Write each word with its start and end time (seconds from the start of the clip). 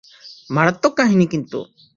মারাত্মক 0.49 0.93
কাহিনি 0.99 1.25
কিন্তু! 1.33 1.59